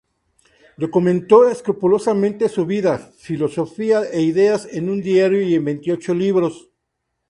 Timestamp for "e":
4.05-4.21